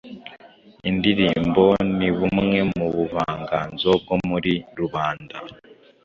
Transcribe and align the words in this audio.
Indirimbo 0.89 1.65
ni 1.97 2.09
bumwe 2.15 2.59
mu 2.75 2.85
buvanganzo 2.95 3.89
bwo 4.01 4.15
muri 4.29 4.53
rubanda. 4.79 5.37